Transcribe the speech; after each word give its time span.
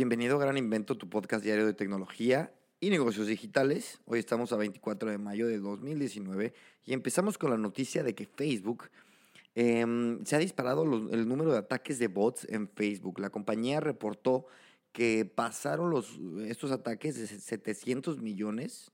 Bienvenido 0.00 0.36
a 0.36 0.40
Gran 0.40 0.56
Invento, 0.56 0.96
tu 0.96 1.10
podcast 1.10 1.44
diario 1.44 1.66
de 1.66 1.74
tecnología 1.74 2.54
y 2.80 2.88
negocios 2.88 3.26
digitales. 3.26 4.00
Hoy 4.06 4.18
estamos 4.18 4.50
a 4.50 4.56
24 4.56 5.10
de 5.10 5.18
mayo 5.18 5.46
de 5.46 5.58
2019 5.58 6.54
y 6.86 6.94
empezamos 6.94 7.36
con 7.36 7.50
la 7.50 7.58
noticia 7.58 8.02
de 8.02 8.14
que 8.14 8.24
Facebook 8.24 8.84
em, 9.54 10.24
se 10.24 10.36
ha 10.36 10.38
disparado 10.38 10.84
el 10.84 11.28
número 11.28 11.52
de 11.52 11.58
ataques 11.58 11.98
de 11.98 12.08
bots 12.08 12.46
en 12.48 12.66
Facebook. 12.66 13.20
La 13.20 13.28
compañía 13.28 13.80
reportó 13.80 14.46
que 14.92 15.26
pasaron 15.26 15.90
los, 15.90 16.18
estos 16.46 16.70
ataques 16.70 17.16
de 17.16 17.26
700 17.26 18.22
millones 18.22 18.92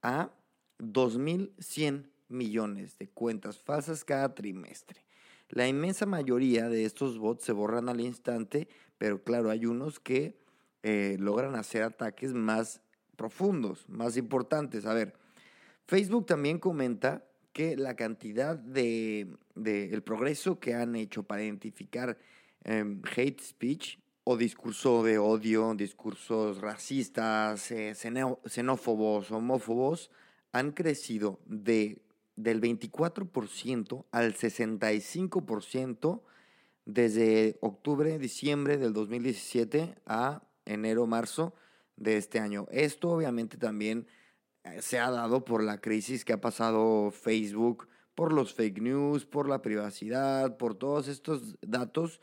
a 0.00 0.30
2.100 0.78 2.08
millones 2.28 2.96
de 2.96 3.10
cuentas 3.10 3.58
falsas 3.58 4.06
cada 4.06 4.34
trimestre. 4.34 5.04
La 5.50 5.68
inmensa 5.68 6.06
mayoría 6.06 6.70
de 6.70 6.86
estos 6.86 7.18
bots 7.18 7.44
se 7.44 7.52
borran 7.52 7.90
al 7.90 8.00
instante, 8.00 8.68
pero 8.96 9.22
claro, 9.22 9.50
hay 9.50 9.66
unos 9.66 10.00
que 10.00 10.45
eh, 10.88 11.16
logran 11.18 11.56
hacer 11.56 11.82
ataques 11.82 12.32
más 12.32 12.80
profundos, 13.16 13.88
más 13.88 14.16
importantes. 14.16 14.86
A 14.86 14.94
ver, 14.94 15.14
Facebook 15.88 16.26
también 16.26 16.60
comenta 16.60 17.24
que 17.52 17.76
la 17.76 17.96
cantidad 17.96 18.56
de, 18.56 19.26
el 19.56 20.02
progreso 20.04 20.60
que 20.60 20.74
han 20.74 20.94
hecho 20.94 21.24
para 21.24 21.42
identificar 21.42 22.16
em, 22.62 23.02
hate 23.16 23.40
speech 23.40 23.98
o 24.22 24.36
discurso 24.36 25.02
de 25.02 25.18
odio, 25.18 25.74
discursos 25.74 26.60
racistas, 26.60 27.72
eh, 27.72 27.92
xenófobos, 28.44 29.32
homófobos, 29.32 30.12
han 30.52 30.70
crecido 30.70 31.40
de 31.46 32.00
del 32.36 32.60
24% 32.60 34.04
al 34.12 34.34
65% 34.34 36.20
desde 36.84 37.56
octubre, 37.60 38.18
diciembre 38.18 38.76
del 38.76 38.92
2017 38.92 39.96
a 40.06 40.45
enero, 40.66 41.06
marzo 41.06 41.54
de 41.96 42.16
este 42.16 42.38
año. 42.38 42.66
Esto 42.70 43.10
obviamente 43.10 43.56
también 43.56 44.06
eh, 44.64 44.82
se 44.82 44.98
ha 44.98 45.10
dado 45.10 45.44
por 45.44 45.62
la 45.62 45.80
crisis 45.80 46.24
que 46.24 46.32
ha 46.32 46.40
pasado 46.40 47.10
Facebook, 47.10 47.88
por 48.14 48.32
los 48.32 48.54
fake 48.54 48.80
news, 48.80 49.26
por 49.26 49.48
la 49.48 49.62
privacidad, 49.62 50.56
por 50.56 50.74
todos 50.74 51.08
estos 51.08 51.56
datos 51.60 52.20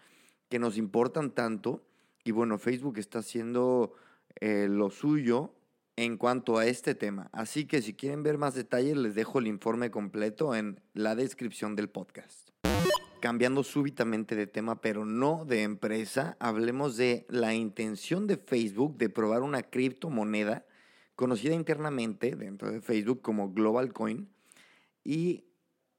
que 0.50 0.60
nos 0.60 0.78
importan 0.78 1.32
tanto. 1.32 1.84
Y 2.24 2.32
bueno, 2.32 2.58
Facebook 2.58 2.98
está 2.98 3.20
haciendo 3.20 3.94
eh, 4.40 4.68
lo 4.70 4.90
suyo 4.90 5.54
en 5.96 6.18
cuanto 6.18 6.58
a 6.58 6.66
este 6.66 6.96
tema. 6.96 7.30
Así 7.32 7.66
que 7.66 7.82
si 7.82 7.94
quieren 7.94 8.24
ver 8.24 8.38
más 8.38 8.56
detalles, 8.56 8.98
les 8.98 9.16
dejo 9.16 9.40
el 9.40 9.48
informe 9.48 9.92
completo 9.92 10.56
en 10.56 10.82
la 10.94 11.16
descripción 11.16 11.76
del 11.76 11.90
podcast. 11.90 12.53
Cambiando 13.24 13.64
súbitamente 13.64 14.36
de 14.36 14.48
tema, 14.48 14.82
pero 14.82 15.06
no 15.06 15.46
de 15.46 15.64
empresa, 15.64 16.36
hablemos 16.42 16.98
de 16.98 17.26
la 17.30 17.54
intención 17.54 18.28
de 18.28 18.36
Facebook 18.36 18.98
de 18.98 19.08
probar 19.08 19.44
una 19.44 19.64
criptomoneda 19.64 20.66
conocida 21.16 21.54
internamente 21.54 22.36
dentro 22.36 22.70
de 22.70 22.82
Facebook 22.82 23.22
como 23.22 23.54
Global 23.54 23.94
Coin 23.94 24.28
y 25.06 25.46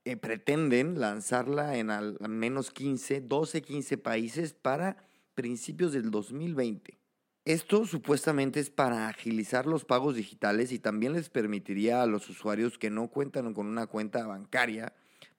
eh, 0.05 0.19
pretenden 0.19 1.01
lanzarla 1.01 1.79
en 1.79 1.89
al 1.89 2.19
menos 2.29 2.71
15, 2.71 3.23
12, 3.23 3.62
15 3.62 3.97
países 3.97 4.53
para 4.53 5.09
principios 5.35 5.95
del 5.95 6.11
2020. 6.11 6.99
Esto 7.47 7.87
supuestamente 7.87 8.61
es 8.61 8.69
para 8.69 9.09
agilizar 9.09 9.65
los 9.65 9.87
pagos 9.87 10.17
digitales 10.17 10.73
y 10.73 10.79
también 10.79 11.15
les 11.15 11.31
permitiría 11.31 12.03
a 12.03 12.06
los 12.06 12.29
usuarios 12.29 12.77
que 12.77 12.91
no 12.91 13.09
cuentan 13.09 13.55
con 13.55 13.67
una 13.67 13.87
cuenta 13.87 14.27
bancaria 14.27 14.93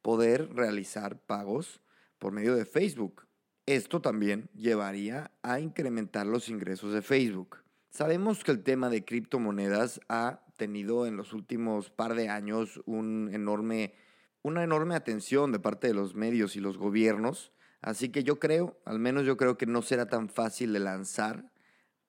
poder 0.05 0.53
realizar 0.53 1.17
pagos 1.17 1.81
por 2.19 2.31
medio 2.31 2.55
de 2.55 2.65
Facebook. 2.65 3.25
Esto 3.65 4.01
también 4.01 4.51
llevaría 4.53 5.31
a 5.41 5.59
incrementar 5.59 6.27
los 6.27 6.47
ingresos 6.47 6.93
de 6.93 7.01
Facebook. 7.01 7.63
Sabemos 7.89 8.43
que 8.43 8.51
el 8.51 8.61
tema 8.61 8.91
de 8.91 9.03
criptomonedas 9.03 9.99
ha 10.07 10.43
tenido 10.57 11.07
en 11.07 11.17
los 11.17 11.33
últimos 11.33 11.89
par 11.89 12.13
de 12.13 12.29
años 12.29 12.83
un 12.85 13.31
enorme, 13.33 13.95
una 14.43 14.63
enorme 14.63 14.93
atención 14.93 15.51
de 15.51 15.59
parte 15.59 15.87
de 15.87 15.95
los 15.95 16.13
medios 16.13 16.55
y 16.55 16.59
los 16.59 16.77
gobiernos, 16.77 17.51
así 17.81 18.09
que 18.09 18.23
yo 18.23 18.37
creo, 18.37 18.79
al 18.85 18.99
menos 18.99 19.25
yo 19.25 19.37
creo 19.37 19.57
que 19.57 19.65
no 19.65 19.81
será 19.81 20.05
tan 20.05 20.29
fácil 20.29 20.71
de 20.71 20.81
lanzar 20.81 21.51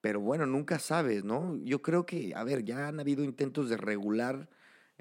pero 0.03 0.21
bueno, 0.21 0.47
nunca 0.47 0.78
sabes, 0.78 1.25
¿no? 1.25 1.57
Yo 1.65 1.83
creo 1.83 2.07
que, 2.07 2.33
a 2.37 2.45
ver, 2.45 2.63
ya 2.63 2.87
han 2.87 3.01
habido 3.01 3.25
intentos 3.25 3.69
de 3.69 3.77
regular 3.77 4.49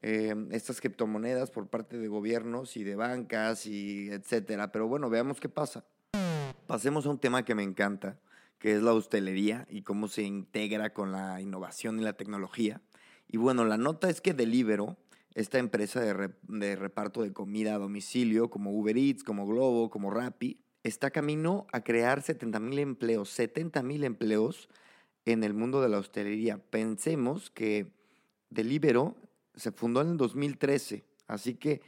em, 0.08 0.52
estas 0.52 0.82
criptomonedas 0.82 1.50
por 1.50 1.68
parte 1.68 1.98
de 1.98 2.08
gobiernos 2.08 2.78
y 2.78 2.84
de 2.84 2.96
bancas 2.96 3.66
y 3.66 4.10
etcétera, 4.12 4.72
pero 4.72 4.88
bueno, 4.88 5.10
veamos 5.10 5.40
qué 5.40 5.50
pasa. 5.50 5.84
Pasemos 6.68 7.08
a 7.08 7.10
un 7.10 7.18
tema 7.18 7.44
que 7.44 7.56
me 7.56 7.64
encanta, 7.64 8.20
que 8.60 8.76
es 8.76 8.84
la 8.84 8.94
hostelería 8.94 9.66
y 9.68 9.82
cómo 9.82 10.08
se 10.08 10.22
integra 10.22 10.94
con 10.94 11.12
la 11.12 11.42
innovación 11.42 12.00
y 12.00 12.04
la 12.04 12.14
tecnología. 12.14 12.84
Y 13.28 13.38
bueno, 13.38 13.66
la 13.66 13.78
nota 13.78 14.08
es 14.08 14.22
que 14.22 14.36
Delivero, 14.36 14.96
esta 15.34 15.58
empresa 15.58 16.02
de, 16.02 16.30
de 16.44 16.76
reparto 16.76 17.24
de 17.24 17.34
comida 17.34 17.74
a 17.74 17.80
domicilio, 17.80 18.52
como 18.52 18.74
Uber 18.74 18.96
Eats, 19.00 19.24
como 19.24 19.48
Globo, 19.48 19.90
como 19.90 20.12
Rappi, 20.12 20.62
está 20.84 21.10
camino 21.10 21.66
a 21.74 21.82
crear 21.82 22.22
70 22.22 22.60
mil 22.60 22.78
empleos, 22.78 23.32
70 23.32 23.82
mil 23.82 24.04
empleos 24.04 24.70
en 25.26 25.44
el 25.44 25.56
mundo 25.56 25.82
de 25.82 25.90
la 25.90 25.98
hostelería. 25.98 26.60
Pensemos 26.60 27.50
que 27.50 27.92
Delibero 28.52 29.16
se 29.56 29.72
fundó 29.72 30.02
en 30.02 30.12
el 30.12 30.18
2013, 30.18 31.06
así 31.28 31.56
que, 31.56 31.82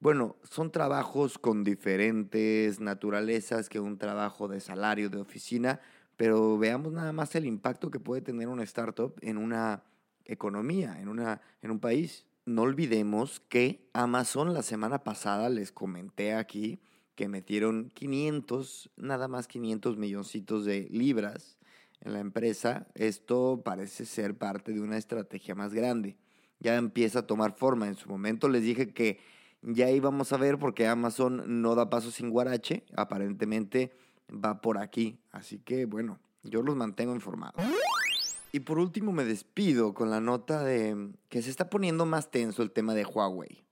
bueno, 0.00 0.36
son 0.42 0.70
trabajos 0.70 1.38
con 1.38 1.64
diferentes 1.64 2.80
naturalezas 2.80 3.68
que 3.68 3.80
un 3.80 3.98
trabajo 3.98 4.48
de 4.48 4.60
salario, 4.60 5.10
de 5.10 5.18
oficina, 5.18 5.80
pero 6.16 6.58
veamos 6.58 6.92
nada 6.92 7.12
más 7.12 7.34
el 7.34 7.46
impacto 7.46 7.90
que 7.90 8.00
puede 8.00 8.22
tener 8.22 8.48
una 8.48 8.62
startup 8.64 9.14
en 9.20 9.38
una 9.38 9.84
economía, 10.24 11.00
en, 11.00 11.08
una, 11.08 11.40
en 11.62 11.70
un 11.70 11.80
país. 11.80 12.26
No 12.44 12.62
olvidemos 12.62 13.40
que 13.40 13.88
Amazon 13.92 14.54
la 14.54 14.62
semana 14.62 15.02
pasada 15.02 15.48
les 15.48 15.72
comenté 15.72 16.34
aquí 16.34 16.80
que 17.16 17.28
metieron 17.28 17.90
500, 17.94 18.90
nada 18.96 19.26
más 19.26 19.48
500 19.48 19.96
milloncitos 19.96 20.64
de 20.64 20.86
libras 20.90 21.56
en 22.02 22.12
la 22.12 22.20
empresa, 22.20 22.86
esto 22.94 23.62
parece 23.64 24.04
ser 24.04 24.36
parte 24.36 24.72
de 24.72 24.80
una 24.80 24.98
estrategia 24.98 25.54
más 25.54 25.72
grande. 25.72 26.18
Ya 26.58 26.76
empieza 26.76 27.20
a 27.20 27.26
tomar 27.26 27.56
forma. 27.56 27.86
En 27.86 27.96
su 27.96 28.08
momento 28.08 28.48
les 28.48 28.62
dije 28.62 28.92
que 28.92 29.18
ya 29.62 29.90
íbamos 29.90 30.32
a 30.32 30.36
ver 30.36 30.58
porque 30.58 30.86
Amazon 30.86 31.62
no 31.62 31.74
da 31.74 31.90
paso 31.90 32.10
sin 32.10 32.30
guarache. 32.30 32.84
Aparentemente 32.96 33.92
va 34.30 34.60
por 34.60 34.78
aquí. 34.78 35.18
Así 35.32 35.58
que 35.58 35.86
bueno, 35.86 36.18
yo 36.42 36.62
los 36.62 36.76
mantengo 36.76 37.14
informados. 37.14 37.62
Y 38.52 38.60
por 38.60 38.78
último 38.78 39.12
me 39.12 39.24
despido 39.24 39.92
con 39.92 40.10
la 40.10 40.20
nota 40.20 40.62
de 40.62 41.10
que 41.28 41.42
se 41.42 41.50
está 41.50 41.68
poniendo 41.68 42.06
más 42.06 42.30
tenso 42.30 42.62
el 42.62 42.70
tema 42.70 42.94
de 42.94 43.04
Huawei. 43.04 43.64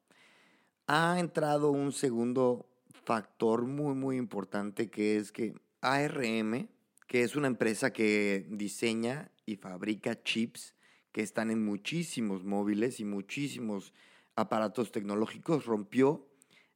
Ha 0.86 1.18
entrado 1.18 1.70
un 1.70 1.92
segundo 1.92 2.66
factor 3.04 3.66
muy 3.66 3.94
muy 3.94 4.16
importante 4.16 4.90
que 4.90 5.16
es 5.16 5.32
que 5.32 5.54
ARM 5.80 6.68
que 7.06 7.22
es 7.22 7.36
una 7.36 7.46
empresa 7.46 7.92
que 7.92 8.46
diseña 8.48 9.30
y 9.46 9.56
fabrica 9.56 10.22
chips 10.22 10.73
que 11.14 11.22
están 11.22 11.52
en 11.52 11.64
muchísimos 11.64 12.42
móviles 12.44 12.98
y 12.98 13.04
muchísimos 13.04 13.94
aparatos 14.34 14.90
tecnológicos, 14.90 15.64
rompió 15.64 16.26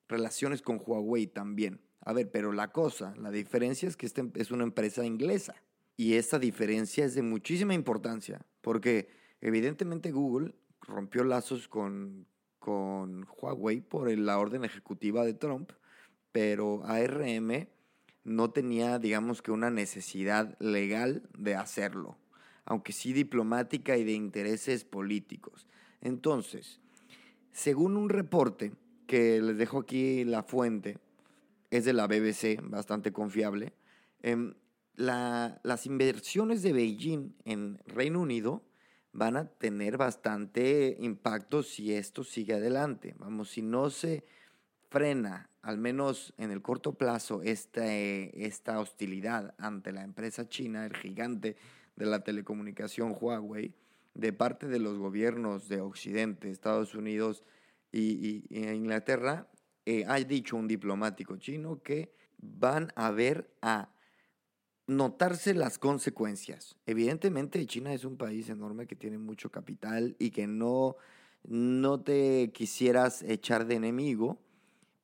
relaciones 0.07 0.63
con 0.63 0.81
Huawei 0.81 1.27
también. 1.27 1.81
A 2.03 2.13
ver, 2.13 2.31
pero 2.31 2.53
la 2.53 2.71
cosa, 2.71 3.17
la 3.17 3.33
diferencia 3.33 3.89
es 3.89 3.97
que 3.97 4.07
esta 4.07 4.25
es 4.37 4.53
una 4.53 4.63
empresa 4.63 5.05
inglesa 5.05 5.57
y 5.97 6.15
esta 6.15 6.39
diferencia 6.39 7.05
es 7.05 7.17
de 7.17 7.23
muchísima 7.23 7.75
importancia 7.75 8.47
porque 8.61 9.09
evidentemente 9.41 10.13
Google 10.13 10.55
rompió 10.83 11.25
lazos 11.25 11.67
con, 11.67 12.29
con 12.61 13.27
Huawei 13.43 13.81
por 13.81 14.09
la 14.17 14.39
orden 14.39 14.65
ejecutiva 14.65 15.25
de 15.25 15.35
Trump, 15.35 15.73
pero 16.31 16.85
ARM 16.85 17.67
no 18.23 18.51
tenía, 18.53 19.01
digamos 19.01 19.43
que, 19.43 19.51
una 19.51 19.71
necesidad 19.71 20.57
legal 20.61 21.29
de 21.37 21.57
hacerlo, 21.57 22.19
aunque 22.69 22.93
sí 22.93 23.15
diplomática 23.15 23.97
y 23.97 24.05
de 24.05 24.13
intereses 24.13 24.85
políticos. 24.85 25.67
Entonces, 26.03 26.81
según 27.51 27.97
un 27.97 28.11
reporte 28.11 28.73
que 29.07 29.41
les 29.41 29.57
dejo 29.57 29.79
aquí 29.81 30.23
la 30.27 30.43
fuente, 30.43 30.99
es 31.71 31.87
de 31.87 31.95
la 31.95 32.07
BBC, 32.07 32.61
bastante 32.63 33.11
confiable, 33.11 33.73
em, 34.23 34.53
las 34.97 35.87
inversiones 35.87 36.63
de 36.63 36.75
Beijing 36.75 37.35
en 37.47 37.79
Reino 37.87 38.21
Unido 38.21 38.63
van 39.13 39.39
a 39.39 39.47
tener 39.47 39.97
bastante 39.97 40.99
impacto 41.01 41.63
si 41.63 41.95
esto 41.95 42.23
sigue 42.23 42.55
adelante. 42.55 43.15
Vamos, 43.19 43.49
si 43.49 43.63
no 43.63 43.89
se 43.89 44.25
frena, 44.91 45.49
al 45.63 45.79
menos 45.79 46.35
en 46.37 46.51
el 46.51 46.61
corto 46.61 46.93
plazo, 46.93 47.41
esta, 47.43 47.87
esta 47.95 48.79
hostilidad 48.79 49.55
ante 49.57 49.93
la 49.93 50.03
empresa 50.03 50.49
china, 50.49 50.85
el 50.85 50.97
gigante 50.97 51.57
de 51.99 52.07
la 52.07 52.21
telecomunicación 52.21 53.17
Huawei, 53.21 53.75
de 54.15 54.33
parte 54.33 54.69
de 54.69 54.79
los 54.79 54.99
gobiernos 54.99 55.69
de 55.69 55.81
Occidente, 55.81 56.49
Estados 56.49 56.95
Unidos 56.95 57.43
y, 57.91 58.45
Inglaterra, 58.51 59.49
eh, 59.85 60.05
ha 60.07 60.17
dicho 60.21 60.57
un 60.57 60.69
diplomático 60.69 61.37
chino 61.39 61.83
que 61.83 62.15
van 62.39 62.93
a 62.95 63.11
ver 63.11 63.51
a 63.63 63.91
notarse 64.87 65.55
las 65.55 65.79
consecuencias. 65.79 66.77
Evidentemente 66.87 67.67
China 67.67 67.93
es 67.93 68.05
un 68.05 68.17
país 68.17 68.49
enorme 68.49 68.87
que 68.87 68.95
tiene 68.95 69.19
mucho 69.19 69.51
capital 69.51 70.15
y 70.21 70.31
que 70.31 70.47
no, 70.47 70.97
no 71.43 72.01
te 72.01 72.53
quisieras 72.55 73.23
echar 73.23 73.67
de 73.67 73.75
enemigo 73.75 74.39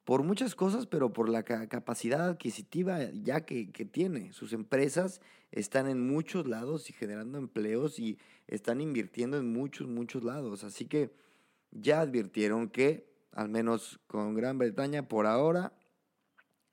por 0.05 0.23
muchas 0.23 0.55
cosas, 0.55 0.87
pero 0.87 1.13
por 1.13 1.29
la 1.29 1.43
capacidad 1.43 2.29
adquisitiva 2.29 3.11
ya 3.13 3.45
que, 3.45 3.73
que, 3.73 3.85
tiene. 3.85 4.33
Sus 4.33 4.53
empresas 4.53 5.21
están 5.51 5.89
en 5.89 6.07
muchos 6.07 6.47
lados 6.47 6.91
y 6.91 6.93
generando 6.93 7.39
empleos 7.39 7.99
y 7.99 8.19
están 8.47 8.81
invirtiendo 8.81 9.39
en 9.39 9.53
muchos, 9.53 9.89
muchos 9.89 10.23
lados. 10.23 10.65
Así 10.65 10.87
que 10.87 11.15
ya 11.71 12.01
advirtieron 12.01 12.69
que, 12.69 13.09
al 13.33 13.49
menos 13.49 14.01
con 14.07 14.35
Gran 14.35 14.59
Bretaña, 14.59 15.09
por 15.09 15.27
ahora, 15.27 15.73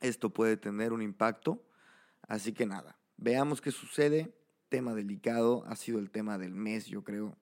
esto 0.02 0.30
puede 0.32 0.58
tener 0.58 0.92
un 0.92 1.02
impacto. 1.02 1.64
Así 2.28 2.54
que 2.54 2.66
nada, 2.66 2.98
Veamos 3.22 3.62
qué 3.62 3.70
sucede. 3.70 4.34
Tema 4.68 4.96
delicado, 4.96 5.64
ha 5.68 5.76
sido 5.76 6.00
el 6.00 6.10
tema 6.10 6.40
del 6.40 6.56
mes, 6.56 6.88
yo 6.88 7.04
creo. 7.04 7.38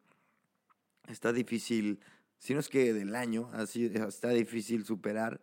Está 1.07 1.31
difícil, 1.31 2.01
si 2.37 2.53
no 2.53 2.59
es 2.59 2.67
que 2.67 2.91
del 2.93 3.15
año, 3.15 3.49
así, 3.53 3.85
está 3.85 4.29
difícil 4.29 4.83
superar 4.83 5.39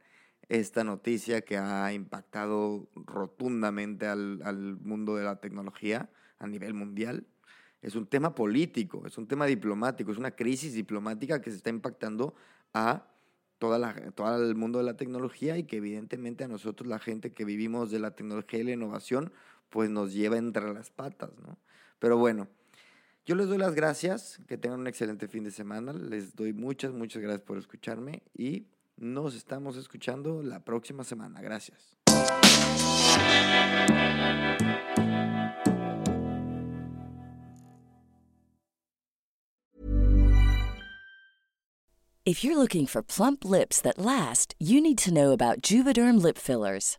esta 0.49 0.85
noticia 0.85 1.43
que 1.43 1.57
ha 1.57 1.93
impactado 1.93 2.89
rotundamente 2.95 4.07
al, 4.07 4.41
al 4.45 4.77
mundo 4.77 5.17
de 5.17 5.25
la 5.25 5.37
tecnología 5.41 6.11
a 6.39 6.47
nivel 6.47 6.75
mundial. 6.75 7.27
Es 7.83 7.95
un 7.95 8.07
tema 8.07 8.35
político, 8.35 9.05
es 9.07 9.19
un 9.19 9.27
tema 9.27 9.47
diplomático, 9.47 10.11
es 10.11 10.19
una 10.19 10.33
crisis 10.33 10.75
diplomática 10.75 11.41
que 11.41 11.51
se 11.51 11.57
está 11.57 11.71
impactando 11.71 12.35
a 12.73 13.07
toda 13.59 13.79
la, 13.79 13.95
todo 14.13 14.43
el 14.45 14.55
mundo 14.55 14.79
de 14.79 14.85
la 14.85 14.97
tecnología 14.97 15.57
y 15.57 15.65
que 15.65 15.77
evidentemente 15.77 16.45
a 16.45 16.49
nosotros, 16.49 16.89
la 16.89 16.99
gente 16.99 17.33
que 17.33 17.45
vivimos 17.45 17.91
de 17.91 17.99
la 17.99 18.13
tecnología 18.13 18.61
y 18.61 18.65
la 18.65 18.73
innovación, 18.73 19.33
pues 19.71 19.91
nos 19.91 20.13
lleva 20.13 20.37
entre 20.37 20.73
las 20.73 20.91
patas, 20.91 21.31
¿no? 21.39 21.59
Pero 21.99 22.19
bueno, 22.19 22.49
yo 23.25 23.35
les 23.35 23.49
doy 23.49 23.59
las 23.59 23.75
gracias, 23.75 24.41
que 24.47 24.59
tengan 24.59 24.81
un 24.81 24.87
excelente 24.87 25.29
fin 25.29 25.45
de 25.45 25.51
semana, 25.51 25.93
les 25.93 26.37
doy 26.37 26.53
muchas, 26.53 26.93
muchas 26.93 27.23
gracias 27.23 27.43
por 27.43 27.59
escucharme 27.59 28.23
y 28.35 28.67
nos 28.97 29.35
estamos 29.35 29.77
escuchando 29.77 30.43
la 30.43 30.61
próxima 30.61 31.05
semana. 31.05 31.41
Gracias. 31.41 31.97
If 42.27 42.43
you're 42.43 42.57
looking 42.57 42.87
for 42.89 43.05
plump 43.05 43.45
lips 43.45 43.81
that 43.83 43.99
last, 43.99 44.57
you 44.59 44.81
need 44.81 44.99
to 44.99 45.15
know 45.15 45.31
about 45.31 45.63
Juvederm 45.63 46.21
lip 46.21 46.37
fillers. 46.37 46.99